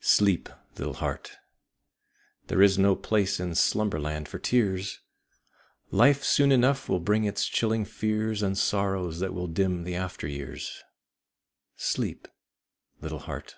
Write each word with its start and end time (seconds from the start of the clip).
Sleep, 0.00 0.48
little 0.78 0.94
heart! 0.94 1.36
There 2.46 2.62
is 2.62 2.78
no 2.78 2.96
place 2.96 3.38
in 3.38 3.54
Slumberland 3.54 4.26
for 4.26 4.38
tears: 4.38 5.00
Life 5.90 6.24
soon 6.24 6.52
enough 6.52 6.88
will 6.88 7.00
bring 7.00 7.24
its 7.24 7.44
chilling 7.44 7.84
fears 7.84 8.42
And 8.42 8.56
sorrows 8.56 9.20
that 9.20 9.34
will 9.34 9.46
dim 9.46 9.84
the 9.84 9.94
after 9.94 10.26
years. 10.26 10.82
Sleep, 11.76 12.28
little 13.02 13.18
heart! 13.18 13.56